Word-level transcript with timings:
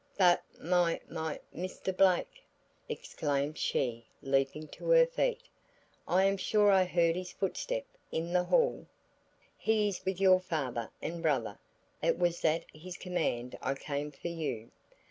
"But 0.17 0.41
my 0.59 0.99
my 1.07 1.39
Mr. 1.55 1.95
Blake?" 1.95 2.43
exclaimed 2.89 3.59
she 3.59 4.07
leaping 4.23 4.67
to 4.69 4.89
her 4.89 5.05
feet. 5.05 5.43
"I 6.07 6.23
am 6.23 6.37
sure 6.37 6.71
I 6.71 6.85
heard 6.85 7.15
his 7.15 7.31
footstep 7.31 7.85
in 8.11 8.33
the 8.33 8.45
hall?" 8.45 8.87
"He 9.59 9.87
is 9.89 10.03
with 10.03 10.19
your 10.19 10.39
father 10.39 10.89
and 11.03 11.21
brother. 11.21 11.59
It 12.01 12.17
was 12.17 12.43
at 12.43 12.65
his 12.75 12.97
command 12.97 13.55
I 13.61 13.75
came 13.75 14.09
for 14.09 14.29
you." 14.29 14.71